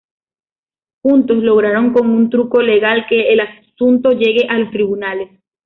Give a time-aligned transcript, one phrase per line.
[1.03, 5.29] Juntos logran con un truco legal, que el asunto llegue a los tribunales.